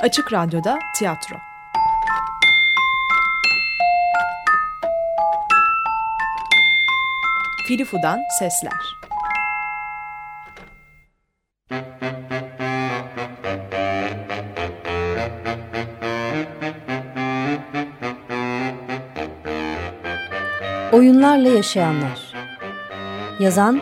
[0.00, 1.36] Açık Radyo'da tiyatro.
[7.66, 8.72] Filifu'dan sesler.
[20.92, 22.32] Oyunlarla Yaşayanlar
[23.40, 23.80] Yazan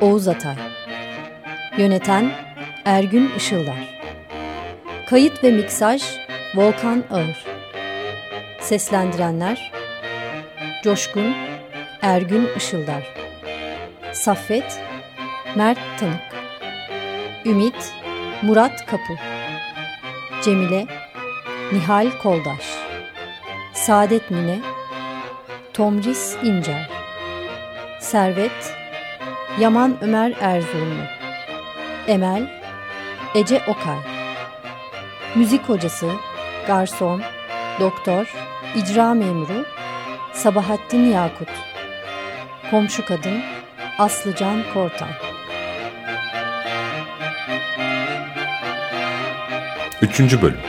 [0.00, 0.56] Oğuz Atay
[1.78, 2.30] Yöneten
[2.84, 3.95] Ergün Işıldar
[5.06, 6.02] Kayıt ve miksaj
[6.54, 7.44] Volkan Ağır.
[8.60, 9.72] Seslendirenler
[10.84, 11.34] Coşkun
[12.02, 13.14] Ergün Işıldar.
[14.12, 14.80] Saffet
[15.56, 16.20] Mert Tanık.
[17.44, 17.92] Ümit
[18.42, 19.12] Murat Kapı.
[20.42, 20.86] Cemile
[21.72, 22.64] Nihal Koldaş.
[23.74, 24.58] Saadet Mine
[25.72, 26.90] Tomris İncer.
[28.00, 28.74] Servet
[29.60, 31.02] Yaman Ömer Erzurumlu.
[32.08, 32.62] Emel
[33.34, 34.15] Ece Okay
[35.36, 36.10] Müzik hocası
[36.66, 37.22] Garson
[37.80, 38.32] Doktor
[38.76, 39.64] İcra memuru
[40.32, 41.48] Sabahattin Yakut.
[42.70, 43.40] Komşu kadın
[43.98, 45.08] Aslıcan Kortay
[50.02, 50.60] Üçüncü bölüm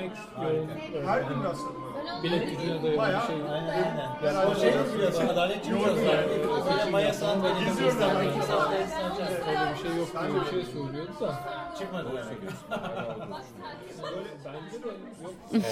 [0.00, 0.12] emek
[0.42, 0.68] yoğun
[2.22, 3.36] bilet gücüne dayalı bir şey.
[4.24, 5.96] Yani o şey diyor, adalet çıkacağız.
[5.96, 7.60] Böyle maya saat verelim.
[9.48, 11.40] Öyle bir şey yok diye bir şey söylüyordu da.
[11.78, 12.08] Çıkmadı.
[14.44, 15.64] Bence de yok.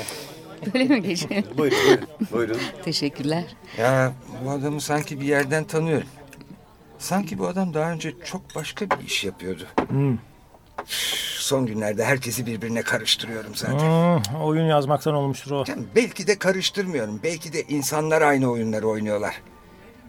[0.74, 1.42] Böyle mi geçiyor?
[1.58, 2.08] Buyurun, buyurun.
[2.32, 2.58] buyurun.
[2.84, 3.44] Teşekkürler.
[3.78, 4.12] Ya
[4.44, 6.08] bu adamı sanki bir yerden tanıyorum.
[6.98, 9.66] Sanki bu adam daha önce çok başka bir iş yapıyordu.
[10.82, 13.78] Üf, Son günlerde herkesi birbirine karıştırıyorum zaten.
[13.78, 15.64] Hmm, oyun yazmaktan olmuştur o.
[15.68, 17.20] Yani belki de karıştırmıyorum.
[17.22, 19.42] Belki de insanlar aynı oyunları oynuyorlar.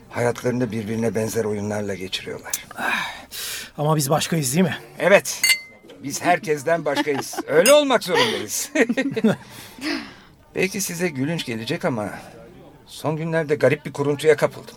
[0.09, 2.51] Hayatlarını birbirine benzer oyunlarla geçiriyorlar.
[3.77, 4.77] Ama biz başkayız değil mi?
[4.99, 5.41] Evet.
[6.03, 7.39] Biz herkesten başkayız.
[7.47, 8.71] Öyle olmak zorundayız.
[10.55, 12.09] Belki size gülünç gelecek ama
[12.85, 14.75] son günlerde garip bir kuruntuya kapıldım.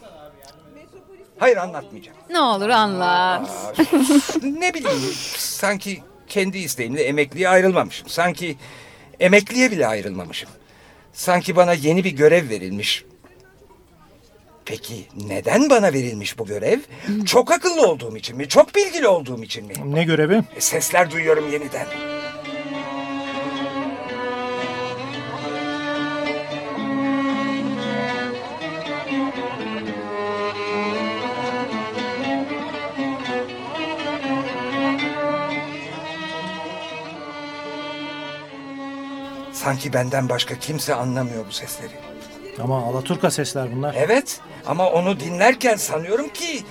[1.38, 2.18] Hayır anlatmayacağım.
[2.30, 3.50] Ne olur anlat.
[4.42, 6.02] Ne bileyim sanki
[6.32, 8.08] kendi isteğimle emekliye ayrılmamışım.
[8.08, 8.56] Sanki
[9.20, 10.50] emekliye bile ayrılmamışım.
[11.12, 13.04] Sanki bana yeni bir görev verilmiş.
[14.64, 16.78] Peki neden bana verilmiş bu görev?
[17.26, 18.48] Çok akıllı olduğum için mi?
[18.48, 19.74] Çok bilgili olduğum için mi?
[19.84, 20.42] Ne görevi?
[20.56, 21.86] E, Sesler duyuyorum yeniden.
[39.72, 41.92] Sanki benden başka kimse anlamıyor bu sesleri.
[42.62, 43.94] Ama Alaturka sesler bunlar.
[43.98, 46.62] Evet ama onu dinlerken sanıyorum ki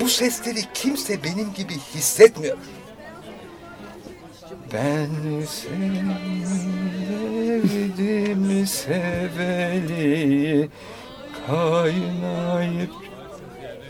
[0.00, 2.58] bu sesleri kimse benim gibi hissetmiyor.
[4.72, 5.08] Ben
[7.46, 10.68] sevdim seveli
[11.46, 12.92] kaynayıp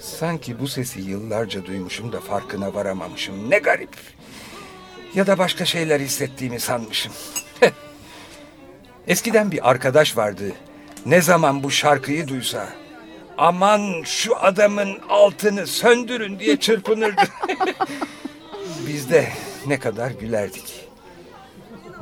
[0.00, 3.50] Sanki bu sesi yıllarca duymuşum da farkına varamamışım.
[3.50, 3.96] Ne garip.
[5.14, 7.12] Ya da başka şeyler hissettiğimi sanmışım.
[9.08, 10.52] Eskiden bir arkadaş vardı.
[11.06, 12.68] Ne zaman bu şarkıyı duysa
[13.38, 17.22] aman şu adamın altını söndürün diye çırpınırdı.
[18.86, 19.28] Biz de
[19.66, 20.88] ne kadar gülerdik.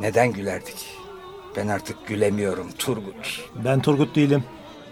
[0.01, 0.87] Neden gülerdik?
[1.57, 3.51] Ben artık gülemiyorum Turgut.
[3.65, 4.45] Ben Turgut değilim.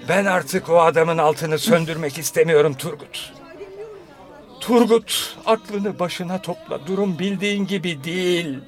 [0.08, 3.32] Ben artık o adamın altını söndürmek istemiyorum Turgut.
[4.60, 6.86] Turgut aklını başına topla.
[6.86, 8.58] Durum bildiğin gibi değil.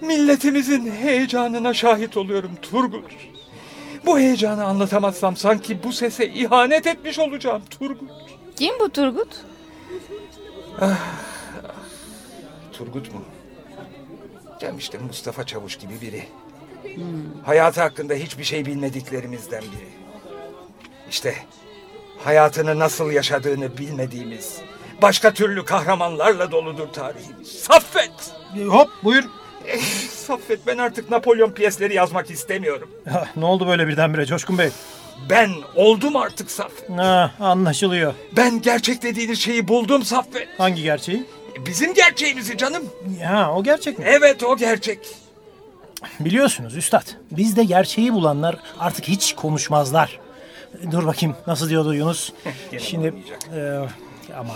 [0.00, 3.04] Milletimizin heyecanına şahit oluyorum Turgut.
[4.06, 8.10] Bu heyecanı anlatamazsam sanki bu sese ihanet etmiş olacağım Turgut.
[8.56, 9.28] Kim bu Turgut?
[12.72, 13.20] Turgut mu?
[14.60, 16.24] Ya işte Mustafa Çavuş gibi biri.
[17.44, 19.88] Hayatı hakkında hiçbir şey bilmediklerimizden biri.
[21.10, 21.34] İşte
[22.24, 24.58] hayatını nasıl yaşadığını bilmediğimiz,
[25.02, 27.48] başka türlü kahramanlarla doludur tarihimiz.
[27.48, 28.34] Saffet!
[28.58, 29.24] E, Hop buyur.
[30.10, 32.90] Saffet ben artık Napolyon piyesleri yazmak istemiyorum.
[33.10, 34.70] Ha, ne oldu böyle birdenbire Coşkun Bey?
[35.30, 36.90] Ben oldum artık Saffet.
[36.90, 38.14] Ha, anlaşılıyor.
[38.36, 40.48] Ben gerçek dediğiniz şeyi buldum Saffet.
[40.58, 41.24] Hangi gerçeği?
[41.66, 42.82] Bizim gerçeğimizi canım.
[43.24, 44.04] Ha, o gerçek mi?
[44.08, 44.98] Evet o gerçek.
[46.20, 50.20] Biliyorsunuz üstad, bizde gerçeği bulanlar artık hiç konuşmazlar.
[50.90, 52.32] Dur bakayım nasıl diyordu Yunus?
[52.78, 53.14] Şimdi
[53.56, 53.80] e,
[54.38, 54.54] ama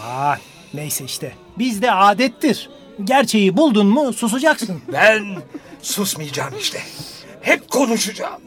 [0.75, 1.33] Neyse işte.
[1.59, 2.71] Bizde adettir.
[3.05, 4.81] Gerçeği buldun mu susacaksın.
[4.93, 5.37] Ben
[5.83, 6.79] susmayacağım işte.
[7.41, 8.41] Hep konuşacağım.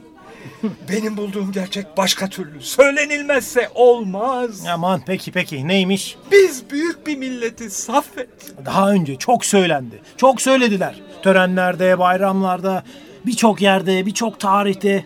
[0.90, 2.62] Benim bulduğum gerçek başka türlü.
[2.62, 4.66] Söylenilmezse olmaz.
[4.70, 6.16] Aman peki peki neymiş?
[6.32, 8.30] Biz büyük bir milletiz Saffet.
[8.66, 10.02] Daha önce çok söylendi.
[10.18, 11.02] Çok söylediler.
[11.24, 12.84] Törenlerde, bayramlarda,
[13.26, 15.06] birçok yerde, birçok tarihte.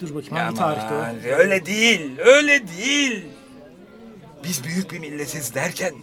[0.00, 0.98] Dur bakayım hangi tarihte o?
[0.98, 3.24] Aman, öyle değil, öyle değil.
[4.44, 5.94] Biz büyük bir milletiz derken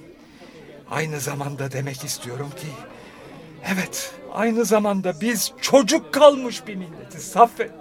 [0.91, 2.68] aynı zamanda demek istiyorum ki
[3.74, 7.71] evet aynı zamanda biz çocuk kalmış bir milletiz Saffet.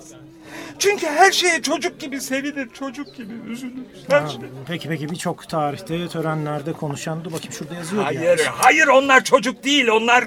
[0.78, 3.84] Çünkü her şeye çocuk gibi sevinir, çocuk gibi üzülür.
[4.08, 4.40] Her Ha, şey.
[4.66, 7.24] Peki peki birçok tarihte, törenlerde konuşan.
[7.24, 8.04] Dur bakayım şurada yazıyor.
[8.04, 9.88] Hayır, hayır onlar çocuk değil.
[9.88, 10.24] Onlar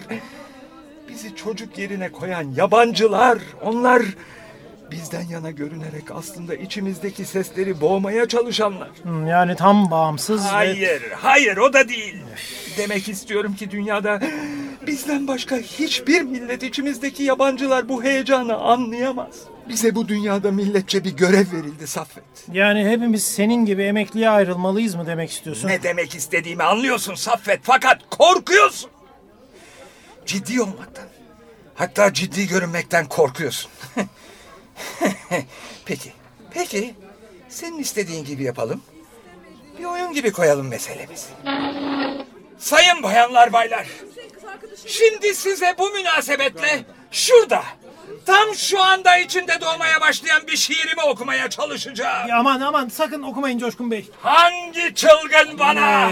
[1.09, 3.37] bizi çocuk yerine koyan yabancılar.
[3.61, 4.03] Onlar
[4.91, 8.89] bizden yana görünerek aslında içimizdeki sesleri boğmaya çalışanlar.
[9.29, 10.49] Yani tam bağımsız ve...
[10.49, 12.15] Hayır, hayır o da değil.
[12.77, 14.21] Demek istiyorum ki dünyada
[14.87, 19.35] bizden başka hiçbir millet içimizdeki yabancılar bu heyecanı anlayamaz.
[19.69, 22.23] Bize bu dünyada milletçe bir görev verildi Saffet.
[22.51, 25.67] Yani hepimiz senin gibi emekliye ayrılmalıyız mı demek istiyorsun?
[25.67, 28.89] Ne demek istediğimi anlıyorsun Saffet fakat korkuyorsun.
[30.25, 31.05] Ciddi olmaktan.
[31.75, 33.71] Hatta ciddi görünmekten korkuyorsun.
[35.85, 36.11] peki,
[36.51, 36.95] peki.
[37.49, 38.81] Senin istediğin gibi yapalım.
[39.79, 41.27] Bir oyun gibi koyalım meselemizi.
[42.59, 43.87] Sayın bayanlar baylar.
[44.87, 47.63] Şimdi size bu münasebetle şurada,
[48.25, 52.27] tam şu anda içinde doğmaya başlayan bir şiirimi okumaya çalışacağım.
[52.27, 54.05] Ya aman aman sakın okumayın Coşkun Bey.
[54.21, 56.11] Hangi çılgın bana?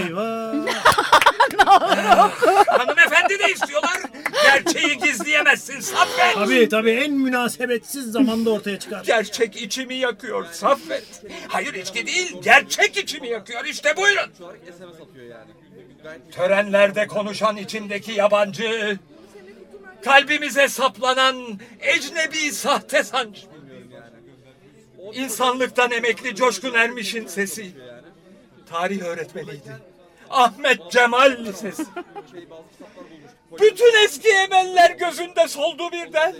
[2.66, 3.96] Hanımefendi de istiyorlar.
[4.44, 6.34] Gerçeği gizleyemezsin Saffet.
[6.34, 9.04] tabii tabii en münasebetsiz zamanda ortaya çıkar.
[9.04, 11.22] Gerçek içimi yakıyor Saffet.
[11.48, 13.64] Hayır içki değil, gerçek içimi yakıyor.
[13.64, 14.30] İşte buyurun.
[16.32, 18.98] Törenlerde konuşan içindeki yabancı,
[20.04, 23.40] kalbimize saplanan ecnebi sahte sancı.
[25.12, 27.72] İnsanlıktan emekli Coşkun Ermiş'in sesi.
[28.70, 29.78] Tarih öğretmeniydi.
[30.30, 31.84] Ahmet Cemal Lisesi.
[33.60, 36.34] Bütün eski emeller gözünde soldu birden.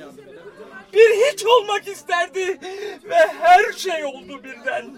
[0.92, 2.60] Bir hiç olmak isterdi
[3.04, 4.94] ve her şey oldu birden.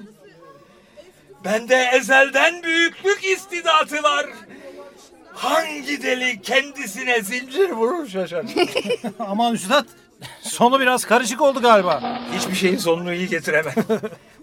[1.45, 4.27] Bende ezelden büyüklük istidatı var.
[5.33, 8.45] Hangi deli kendisine zincir vurur şaşar.
[9.19, 9.87] Aman üstad
[10.41, 12.21] sonu biraz karışık oldu galiba.
[12.37, 13.75] Hiçbir şeyin sonunu iyi getiremem.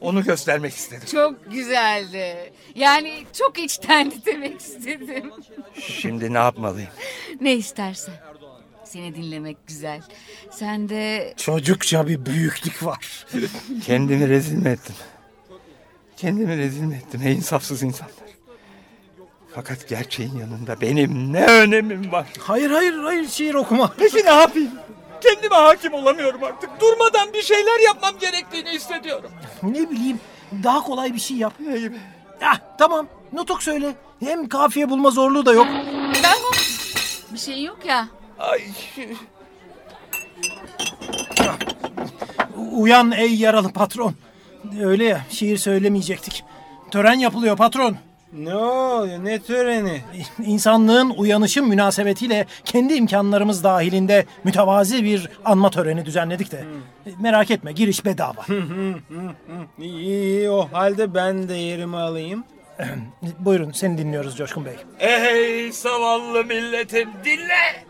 [0.01, 1.07] Onu göstermek istedim.
[1.11, 2.51] Çok güzeldi.
[2.75, 5.31] Yani çok içtendi demek istedim.
[5.81, 6.89] Şimdi ne yapmalıyım?
[7.41, 8.13] Ne istersen.
[8.85, 10.01] Seni dinlemek güzel.
[10.51, 13.25] Sen de Çocukça bir büyüklük var.
[13.85, 14.95] Kendimi rezil mi ettim?
[16.23, 18.15] Kendimi rezil mi ettim ey insafsız insanlar?
[19.55, 22.27] Fakat gerçeğin yanında benim ne önemim var?
[22.39, 23.91] Hayır hayır hayır şiir okuma.
[23.97, 24.71] Peki ne yapayım?
[25.21, 26.69] Kendime hakim olamıyorum artık.
[26.81, 29.31] Durmadan bir şeyler yapmam gerektiğini hissediyorum.
[29.63, 30.19] Ne bileyim
[30.63, 31.53] daha kolay bir şey yap.
[31.59, 31.97] Ne gibi?
[32.41, 33.95] Ah tamam nutuk söyle.
[34.19, 35.67] Hem kafiye bulma zorluğu da yok.
[36.23, 36.37] ben
[37.33, 38.07] bir şey yok ya.
[38.39, 38.61] Ay,
[42.71, 44.15] Uyan ey yaralı patron.
[44.81, 46.43] Öyle ya şiir söylemeyecektik.
[46.91, 47.97] Tören yapılıyor patron.
[48.33, 49.25] Ne oluyor?
[49.25, 50.01] Ne töreni?
[50.45, 56.65] İnsanlığın uyanışı münasebetiyle kendi imkanlarımız dahilinde mütevazi bir anma töreni düzenledik de.
[57.19, 58.45] Merak etme giriş bedava.
[59.79, 62.43] İyi, iyi o halde ben de yerimi alayım.
[63.39, 64.75] Buyurun seni dinliyoruz Coşkun Bey.
[64.99, 67.83] ey zavallı milletim dinle.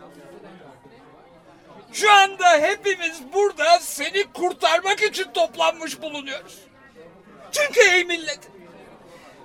[1.92, 6.58] Şu anda hepimiz burada seni kurtarmak için toplanmış bulunuyoruz.
[7.54, 8.52] Çünkü ey milletim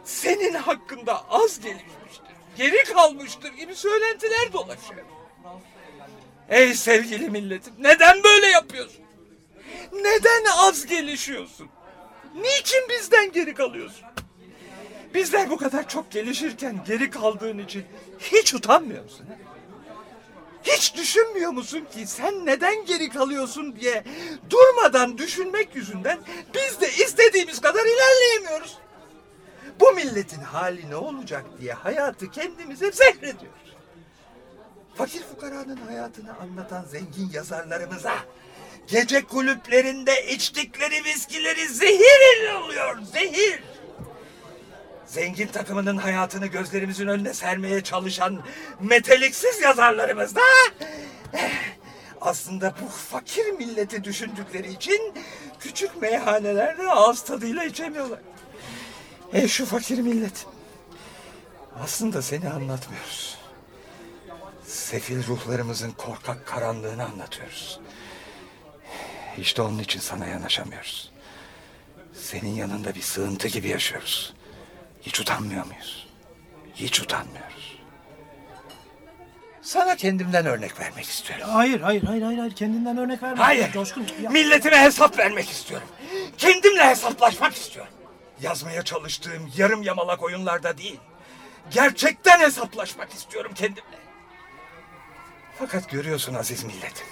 [0.06, 5.06] senin hakkında az gelişmiştir, geri kalmıştır gibi söylentiler dolaşıyor.
[6.50, 9.02] Ey sevgili milletim neden böyle yapıyorsun?
[9.94, 11.70] Neden az gelişiyorsun?
[12.36, 14.06] Niçin bizden geri kalıyorsun?
[15.14, 17.86] Bizler bu kadar çok gelişirken geri kaldığın için
[18.20, 19.26] hiç utanmıyor musun?
[19.30, 19.49] ha?
[20.72, 24.04] Hiç düşünmüyor musun ki sen neden geri kalıyorsun diye
[24.50, 26.20] durmadan düşünmek yüzünden
[26.54, 28.78] biz de istediğimiz kadar ilerleyemiyoruz.
[29.80, 33.76] Bu milletin hali ne olacak diye hayatı kendimize zehrediyoruz.
[34.96, 38.14] Fakir fukaranın hayatını anlatan zengin yazarlarımıza
[38.88, 43.64] gece kulüplerinde içtikleri viskileri zehir oluyor, zehir.
[45.10, 48.44] Zengin takımının hayatını gözlerimizin önüne sermeye çalışan
[48.80, 50.42] meteliksiz yazarlarımız da
[51.34, 51.52] eh,
[52.22, 55.14] aslında bu fakir milleti düşündükleri için
[55.60, 58.20] küçük meyhanelerde ağız tadıyla içemiyorlar.
[59.34, 60.46] Ey şu fakir millet.
[61.84, 63.38] Aslında seni anlatmıyoruz.
[64.66, 67.80] Sefil ruhlarımızın korkak karanlığını anlatıyoruz.
[69.38, 71.12] İşte onun için sana yanaşamıyoruz.
[72.14, 74.34] Senin yanında bir sığıntı gibi yaşıyoruz.
[75.02, 76.08] Hiç utanmıyor muyuz?
[76.76, 77.80] Hiç utanmıyoruz.
[79.62, 81.46] Sana kendimden örnek vermek istiyorum.
[81.50, 82.56] Hayır, hayır, hayır, hayır, hayır.
[82.56, 83.44] Kendinden örnek verme.
[83.44, 83.72] Hayır.
[83.72, 84.08] Coşkun.
[84.24, 85.88] ya- Milletime hesap vermek istiyorum.
[86.38, 87.94] Kendimle hesaplaşmak istiyorum.
[88.42, 91.00] Yazmaya çalıştığım yarım yamalak oyunlarda değil.
[91.72, 94.00] Gerçekten hesaplaşmak istiyorum kendimle.
[95.60, 97.08] Fakat görüyorsun aziz milletim.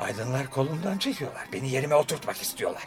[0.00, 1.46] Aydınlar kolumdan çekiyorlar.
[1.52, 2.82] Beni yerime oturtmak istiyorlar.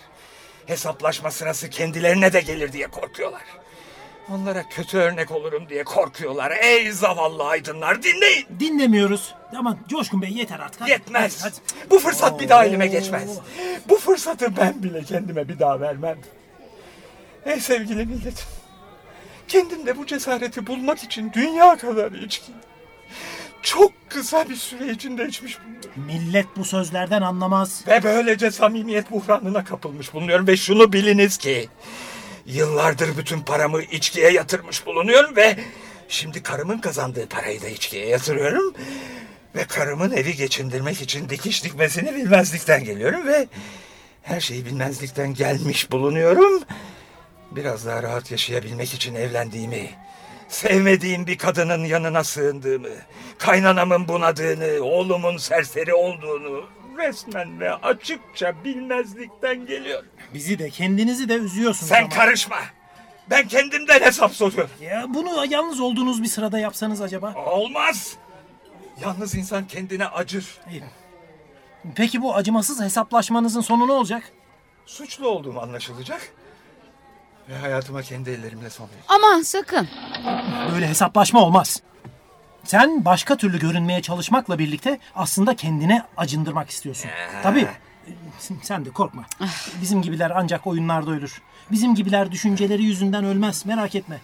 [0.66, 3.44] Hesaplaşma sırası kendilerine de gelir diye korkuyorlar.
[4.30, 6.52] Onlara kötü örnek olurum diye korkuyorlar.
[6.62, 8.46] Ey zavallı aydınlar dinleyin.
[8.60, 9.36] Dinlemiyoruz.
[9.58, 10.82] Aman Coşkun Bey yeter artık.
[10.82, 11.44] Hadi, Yetmez.
[11.44, 11.90] hadi, hadi.
[11.92, 13.40] Bu fırsat bir daha elime geçmez.
[13.90, 16.18] Bu fırsatı ben bile kendime bir daha vermem.
[17.46, 18.46] Ey sevgili milletim.
[19.48, 22.52] Kendimde bu cesareti bulmak için dünya kadar içki.
[23.62, 25.92] Çok kısa bir süre içinde içmiş bulunuyorum.
[25.96, 27.84] Millet bu sözlerden anlamaz.
[27.88, 30.48] Ve böylece samimiyet buhranına kapılmış bulunuyorum.
[30.48, 31.70] Ve şunu biliniz ki...
[32.48, 35.56] Yıllardır bütün paramı içkiye yatırmış bulunuyorum ve...
[36.10, 38.74] Şimdi karımın kazandığı parayı da içkiye yatırıyorum.
[39.56, 43.48] Ve karımın evi geçindirmek için dikiş dikmesini bilmezlikten geliyorum ve...
[44.24, 46.64] Her şeyi bilmezlikten gelmiş bulunuyorum.
[47.52, 49.90] Biraz daha rahat yaşayabilmek için evlendiğimi...
[50.50, 52.90] Sevmediğim bir kadının yanına sığındığımı...
[53.38, 56.66] Kaynanamın bunadığını, oğlumun serseri olduğunu...
[56.98, 60.10] Resmen ve açıkça bilmezlikten geliyorum.
[60.34, 62.10] Bizi de kendinizi de üzüyorsunuz Sen ama.
[62.10, 62.58] karışma.
[63.30, 64.70] Ben kendimden hesap soruyorum.
[64.82, 67.34] Ya bunu yalnız olduğunuz bir sırada yapsanız acaba?
[67.36, 68.18] Olmaz.
[69.02, 70.58] Yalnız insan kendine acır.
[70.72, 70.84] İyi.
[71.96, 74.32] Peki bu acımasız hesaplaşmanızın sonu ne olacak?
[74.86, 76.22] Suçlu olduğum anlaşılacak.
[77.50, 79.06] Ve hayatıma kendi ellerimle son vereceğim.
[79.08, 79.88] Aman sakın.
[80.74, 81.82] Böyle hesaplaşma olmaz.
[82.68, 87.10] Sen başka türlü görünmeye çalışmakla birlikte aslında kendine acındırmak istiyorsun.
[87.44, 87.68] Tabii.
[88.62, 89.26] Sen de korkma.
[89.82, 91.42] Bizim gibiler ancak oyunlarda ölür.
[91.72, 93.66] Bizim gibiler düşünceleri yüzünden ölmez.
[93.66, 94.22] Merak etme.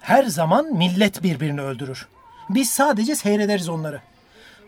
[0.00, 2.08] Her zaman millet birbirini öldürür.
[2.50, 4.00] Biz sadece seyrederiz onları.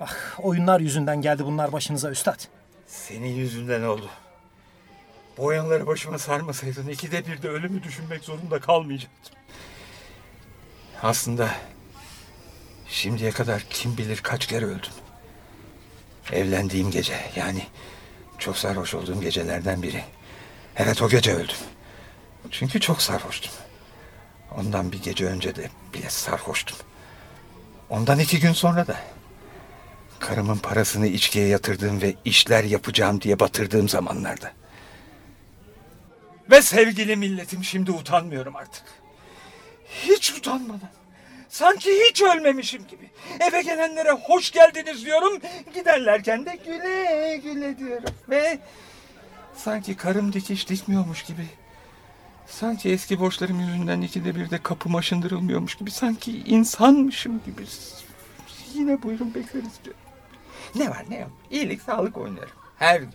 [0.01, 2.41] Ah, oyunlar yüzünden geldi bunlar başınıza üstad.
[2.87, 4.09] Senin yüzünden oldu.
[5.39, 9.35] Bu oyunları başıma sarmasaydın ikide bir de ölümü düşünmek zorunda kalmayacaktım.
[11.03, 11.49] Aslında
[12.91, 14.93] şimdiye kadar kim bilir kaç kere öldüm.
[16.33, 17.67] Evlendiğim gece yani
[18.39, 20.05] çok sarhoş olduğum gecelerden biri.
[20.77, 21.57] Evet o gece öldüm.
[22.51, 23.53] Çünkü çok sarhoştum.
[24.57, 26.79] Ondan bir gece önce de bile sarhoştum.
[27.91, 28.97] Ondan iki gün sonra da.
[30.19, 34.53] Karımın parasını içkiye yatırdığım ve işler yapacağım diye batırdığım zamanlarda.
[36.51, 38.83] Ve sevgili milletim şimdi utanmıyorum artık.
[40.03, 40.91] Hiç utanmadan.
[41.51, 43.11] Sanki hiç ölmemişim gibi.
[43.41, 45.39] Eve gelenlere hoş geldiniz diyorum.
[45.75, 48.15] Giderlerken de güle güle diyorum.
[48.29, 48.59] Ve
[49.57, 51.47] sanki karım dikiş dikmiyormuş gibi.
[52.47, 55.91] Sanki eski borçlarım yüzünden ikide bir de kapım aşındırılmıyormuş gibi.
[55.91, 57.63] Sanki insanmışım gibi.
[58.75, 60.01] Yine buyurun bekleriz diyorum.
[60.75, 61.31] Ne var ne yok.
[61.51, 62.51] İyilik sağlık oynarım.
[62.79, 63.15] Her gün.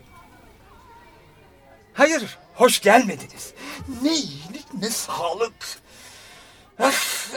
[1.94, 3.54] Hayır hoş gelmediniz.
[4.02, 5.54] Ne iyilik ne sağlık.
[6.80, 7.32] Öf,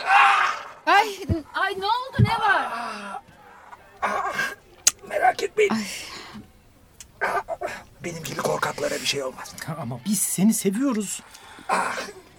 [0.89, 1.19] Ay,
[1.55, 2.69] ay ne oldu ne var?
[5.09, 5.73] merak etmeyin.
[8.05, 9.55] Benim gibi korkaklara bir şey olmaz.
[9.81, 11.23] Ama biz seni seviyoruz.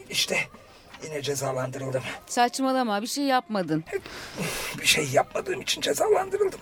[0.09, 0.39] İşte
[1.03, 2.03] yine cezalandırıldım.
[2.27, 3.83] Saçmalama bir şey yapmadın.
[4.81, 6.59] Bir şey yapmadığım için cezalandırıldım.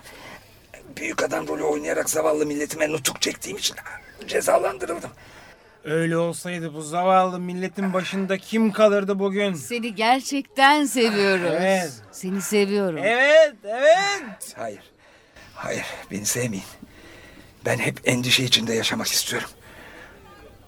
[0.98, 3.76] Büyük adam rolü oynayarak zavallı milletime nutuk çektiğim için
[4.28, 5.12] cezalandırıldım.
[5.88, 9.54] Öyle olsaydı bu zavallı milletin başında kim kalırdı bugün?
[9.54, 11.52] Seni gerçekten seviyoruz.
[11.60, 11.92] Evet.
[12.12, 12.98] Seni seviyorum.
[13.04, 14.54] Evet, evet.
[14.58, 14.80] Hayır.
[15.56, 16.66] Hayır beni sevmeyin.
[17.66, 19.50] Ben hep endişe içinde yaşamak istiyorum.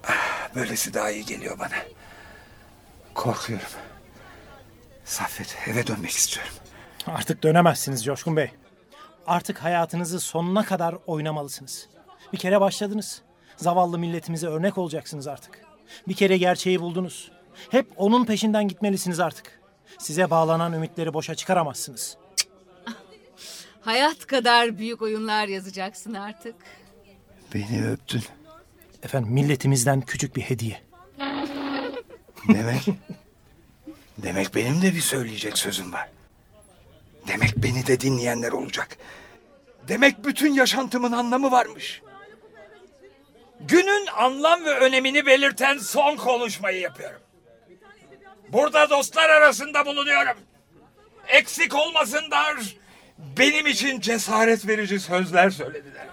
[0.08, 1.76] Ah, Böylesi daha iyi geliyor bana.
[3.14, 3.68] Korkuyorum.
[5.06, 6.54] Saffet eve dönmek istiyorum.
[7.08, 8.52] Artık dönemezsiniz Coşkun Bey.
[9.28, 11.88] Artık hayatınızı sonuna kadar oynamalısınız.
[12.34, 13.22] Bir kere başladınız.
[13.60, 15.62] Zavallı milletimize örnek olacaksınız artık.
[16.08, 17.32] Bir kere gerçeği buldunuz.
[17.72, 19.60] Hep onun peşinden gitmelisiniz artık.
[19.98, 22.18] Size bağlanan ümitleri boşa çıkaramazsınız.
[23.82, 26.56] Hayat kadar büyük oyunlar yazacaksın artık.
[27.54, 28.24] Beni öptün.
[29.04, 30.82] Efendim milletimizden küçük bir hediye.
[32.48, 32.86] Demek...
[34.18, 36.10] demek benim de bir söyleyecek sözüm var.
[37.28, 38.98] Demek beni de dinleyenler olacak.
[39.88, 42.02] Demek bütün yaşantımın anlamı varmış.
[43.60, 47.22] Günün anlam ve önemini belirten son konuşmayı yapıyorum.
[48.50, 50.38] Burada dostlar arasında bulunuyorum.
[51.28, 52.56] eksik olmasınlar.
[53.18, 56.08] Benim için cesaret verici sözler söylediler.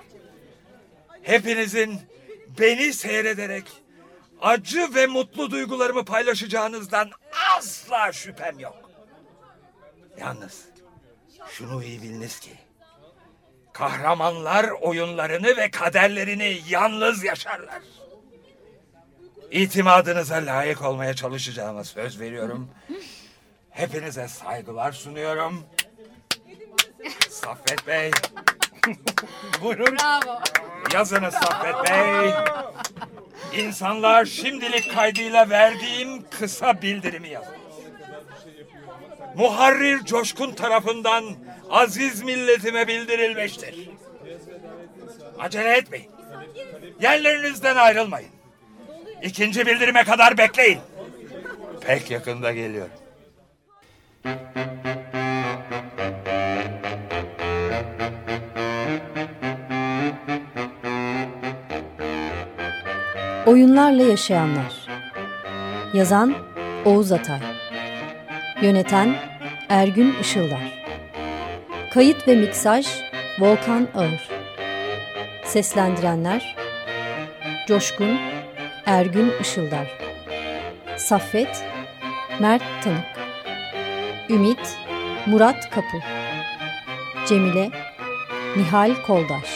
[1.22, 2.00] Hepinizin
[2.60, 3.64] beni seyrederek
[4.40, 7.10] acı ve mutlu duygularımı paylaşacağınızdan
[7.56, 8.90] asla şüphem yok.
[10.18, 10.64] Yalnız
[11.50, 12.50] şunu iyi biliniz ki
[13.76, 17.82] kahramanlar oyunlarını ve kaderlerini yalnız yaşarlar.
[19.50, 22.70] İtimadınıza layık olmaya çalışacağıma söz veriyorum.
[23.70, 25.66] Hepinize saygılar sunuyorum.
[27.30, 28.10] Saffet Bey.
[29.62, 29.96] Buyurun.
[29.96, 30.40] Bravo.
[30.94, 32.30] Yazınız Saffet Bey.
[33.64, 37.56] İnsanlar şimdilik kaydıyla verdiğim kısa bildirimi yazın.
[39.36, 41.24] Muharrir Coşkun tarafından
[41.70, 43.90] aziz milletime bildirilmiştir.
[45.38, 46.10] Acele etmeyin.
[47.00, 48.28] Yerlerinizden ayrılmayın.
[49.22, 50.78] İkinci bildirime kadar bekleyin.
[51.80, 52.92] Pek yakında geliyorum.
[63.46, 64.86] Oyunlarla Yaşayanlar
[65.94, 66.34] Yazan
[66.84, 67.40] Oğuz Atay
[68.62, 69.14] Yöneten
[69.68, 70.85] Ergün Işıldar
[71.96, 72.86] Kayıt ve miksaj
[73.38, 74.28] Volkan Ağır.
[75.44, 76.56] Seslendirenler
[77.68, 78.18] Coşkun
[78.86, 79.98] Ergün Işıldar.
[80.96, 81.64] Saffet
[82.40, 83.04] Mert Tanık.
[84.30, 84.78] Ümit
[85.26, 85.96] Murat Kapı.
[87.26, 87.70] Cemile
[88.56, 89.54] Nihal Koldaş.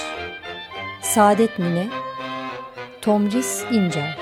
[1.02, 1.86] Saadet Mine
[3.02, 4.18] Tomris İncer.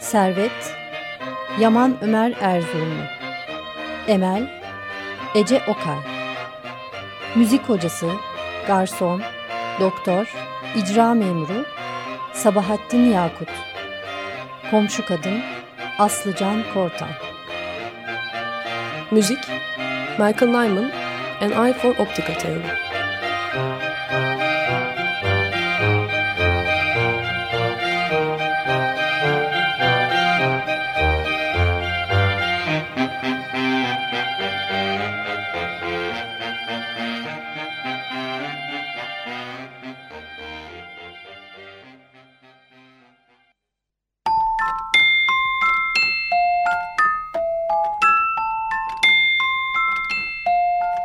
[0.00, 0.76] Servet
[1.60, 3.02] Yaman Ömer Erzurumlu.
[4.08, 4.62] Emel
[5.34, 6.11] Ece Okay
[7.36, 8.10] Müzik hocası
[8.66, 9.22] Garson
[9.80, 10.32] Doktor
[10.76, 11.64] İcra memuru
[12.32, 13.48] Sabahattin Yakut.
[14.70, 15.40] Komşu kadın
[15.98, 17.08] Aslıcan Kortan
[19.10, 19.48] Müzik
[20.18, 20.90] Michael Nyman
[21.40, 22.91] An Eye for Optical Theory